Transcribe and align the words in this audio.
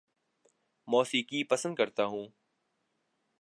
موسیقی 0.87 1.43
پسند 1.43 1.75
کرتا 1.75 2.05
ہوں 2.05 2.27